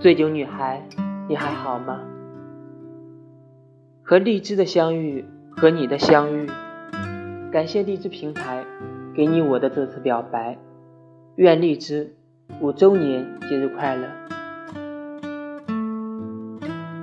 [0.00, 0.82] 醉酒女孩，
[1.28, 2.00] 你还好吗？
[4.02, 6.48] 和荔枝的相遇，和你的相遇，
[7.52, 8.64] 感谢荔枝平台
[9.14, 10.56] 给你我的这次表白。
[11.36, 12.16] 愿荔枝
[12.62, 14.08] 五周年节日快乐！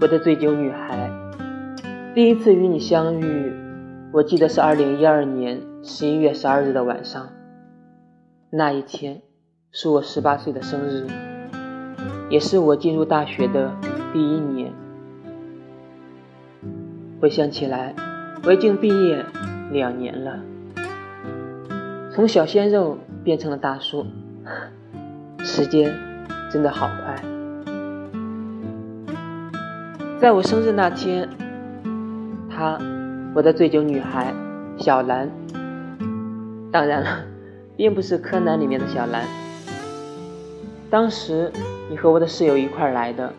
[0.00, 1.08] 我的醉酒女孩，
[2.12, 3.52] 第一次与你相遇，
[4.12, 7.28] 我记得是二零一二年十一月十二日的晚上。
[8.50, 9.22] 那一天
[9.70, 11.29] 是我十八岁的生日。
[12.30, 13.70] 也是我进入大学的
[14.12, 14.72] 第一年。
[17.20, 17.94] 回想起来，
[18.44, 19.26] 我已经毕业
[19.72, 20.38] 两年了，
[22.14, 24.06] 从小鲜肉变成了大叔，
[25.40, 25.92] 时间
[26.50, 27.22] 真的好快。
[30.18, 31.28] 在我生日那天，
[32.48, 32.78] 她，
[33.34, 34.32] 我的醉酒女孩
[34.78, 35.28] 小兰，
[36.70, 37.24] 当然了，
[37.76, 39.24] 并不是柯南里面的小兰。
[40.88, 41.52] 当时
[41.90, 43.34] 你和我的室友一块来的，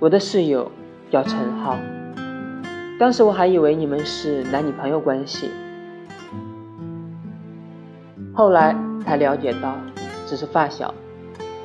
[0.00, 0.72] 我的室友
[1.10, 1.76] 叫陈浩。
[2.98, 5.50] 当时我还以为你们是男女朋友关系，
[8.32, 9.76] 后来才了解到
[10.26, 10.94] 只是发小，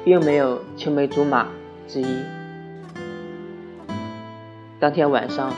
[0.04, 1.48] 并没有青梅竹马
[1.88, 2.24] 之意。
[4.82, 5.54] 当天晚上，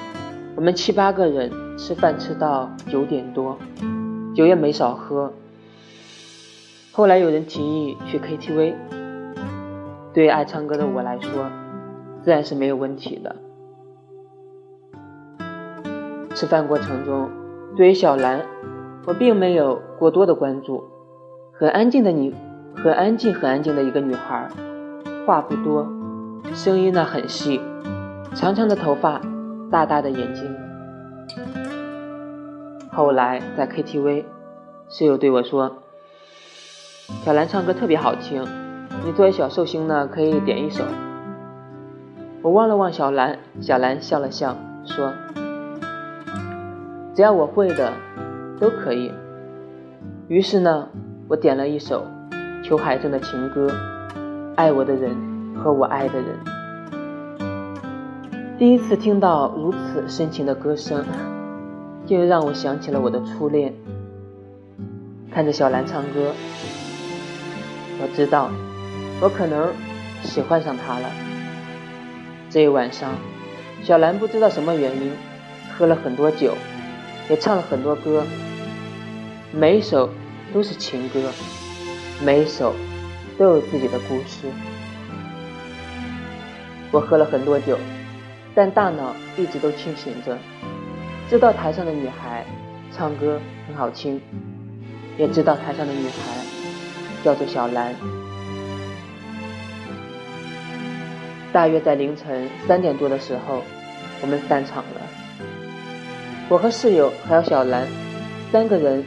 [0.56, 3.58] 我们七八个人吃饭吃到九点多，
[4.36, 5.34] 酒也没少喝。
[6.92, 9.01] 后来有人提议去 KTV。
[10.14, 11.46] 对爱唱歌的我来说，
[12.22, 13.36] 自然是没有问题的。
[16.36, 17.30] 吃饭过程中，
[17.78, 18.42] 对于小兰，
[19.06, 20.84] 我并没有过多的关注。
[21.54, 22.34] 很安静的你，
[22.76, 24.50] 很安静很安静的一个女孩，
[25.26, 25.88] 话不多，
[26.54, 27.62] 声音呢很细，
[28.36, 29.22] 长长的头发，
[29.70, 30.44] 大大的眼睛。
[32.92, 34.26] 后来在 KTV，
[34.90, 35.78] 室友对我说
[37.24, 38.46] ：“小兰唱歌特别好听。”
[39.04, 40.84] 你作为小寿星呢，可以点一首。
[42.44, 45.12] 我望了望小兰，小兰笑了笑，说
[47.16, 47.92] ：“只要我会的，
[48.60, 49.12] 都可以。”
[50.30, 50.88] 于是呢，
[51.28, 52.06] 我点了一首
[52.64, 53.68] 裘海正的情歌
[54.56, 55.16] 《爱我的人
[55.56, 56.26] 和我爱的人》。
[58.60, 61.04] 第一次听到如此深情的歌声，
[62.06, 63.74] 就让我想起了我的初恋。
[65.32, 66.32] 看着小兰唱歌，
[68.00, 68.50] 我知道。
[69.22, 69.72] 我可能
[70.24, 71.08] 喜欢上他了。
[72.50, 73.14] 这一晚上，
[73.84, 75.12] 小兰不知道什么原因，
[75.78, 76.56] 喝了很多酒，
[77.30, 78.26] 也唱了很多歌，
[79.54, 80.10] 每一首
[80.52, 81.32] 都是情歌，
[82.26, 82.74] 每一首
[83.38, 84.48] 都有自己的故事。
[86.92, 87.78] 我喝了很多酒，
[88.56, 90.36] 但大脑一直都清醒着，
[91.30, 92.44] 知道台上的女孩
[92.92, 94.20] 唱歌很好听，
[95.16, 96.44] 也知道台上的女孩
[97.24, 97.94] 叫做小兰。
[101.54, 103.62] 大约在凌晨三点多的时候，
[104.22, 105.02] 我们散场了。
[106.48, 107.88] 我和室友还有小兰
[108.52, 109.06] 三个人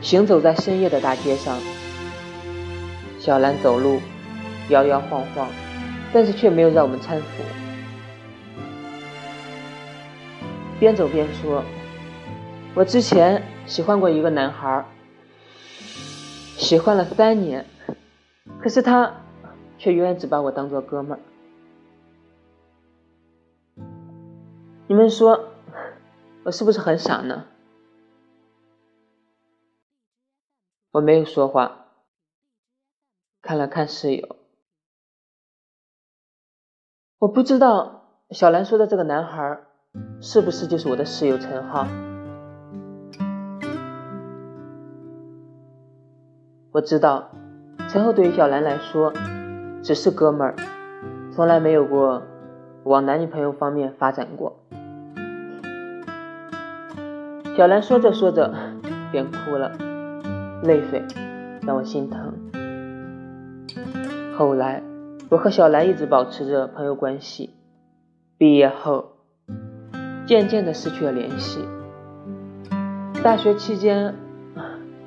[0.00, 1.58] 行走在深夜的大街上。
[3.18, 4.00] 小兰走路
[4.68, 5.48] 摇摇晃晃，
[6.12, 7.42] 但是却没有让我们搀扶。
[10.78, 11.62] 边走边说
[12.74, 14.84] ：“我之前喜欢过一个男孩，
[16.56, 17.66] 喜欢了三年，
[18.62, 19.12] 可是他
[19.78, 21.20] 却永远只把我当做哥们儿。”
[24.88, 25.48] 你们说，
[26.44, 27.46] 我是不是很傻呢？
[30.92, 31.86] 我没有说话，
[33.42, 34.36] 看了看室友。
[37.18, 39.60] 我不知道小兰说的这个男孩
[40.20, 41.84] 是不是就是我的室友陈浩。
[46.70, 47.32] 我知道
[47.88, 49.12] 陈浩对于小兰来说
[49.82, 50.54] 只是哥们儿，
[51.34, 52.22] 从来没有过
[52.84, 54.60] 往男女朋友方面发展过。
[57.56, 58.52] 小兰说着说着
[59.10, 59.72] 便哭了，
[60.62, 61.02] 泪水
[61.62, 62.34] 让我心疼。
[64.36, 64.82] 后来，
[65.30, 67.54] 我和小兰一直保持着朋友关系。
[68.36, 69.12] 毕业后，
[70.26, 71.66] 渐渐的失去了联系。
[73.22, 74.14] 大学期间，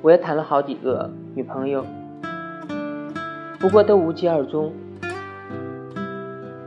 [0.02, 1.86] 我也谈了好几个女朋友，
[3.60, 4.72] 不过都无疾而终。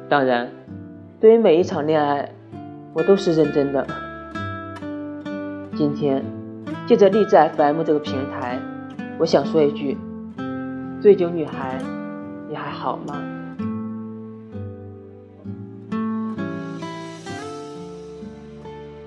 [0.08, 0.50] 当然，
[1.20, 2.32] 对于每一场恋爱，
[2.94, 3.86] 我都是认真的。
[5.84, 6.24] 今天，
[6.88, 8.58] 借着励志 FM 这个平台，
[9.20, 9.98] 我想说一句：
[11.02, 11.78] 醉酒女孩，
[12.48, 13.22] 你还好吗？